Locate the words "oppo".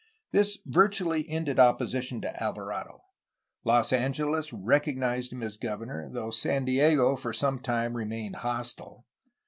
1.59-1.81